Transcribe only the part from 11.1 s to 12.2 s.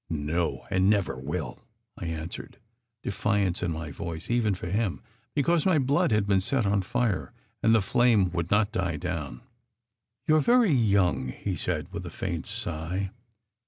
he said, with a